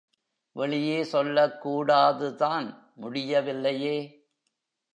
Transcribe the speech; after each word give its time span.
வெளியே 0.55 1.03
சொல்லக்கூடாதுதான் 1.03 2.67
முடியவில்லையே! 2.95 3.97